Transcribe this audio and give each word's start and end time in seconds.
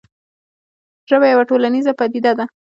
ژبه 1.09 1.27
یوه 1.33 1.43
ټولنیزه 1.49 1.91
پدیده 1.99 2.31
ده. 2.37 2.45